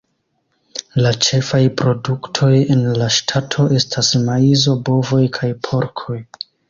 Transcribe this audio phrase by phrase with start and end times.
[1.05, 6.19] La ĉefaj produktoj en la ŝtato estas maizo, bovoj, kaj porkoj.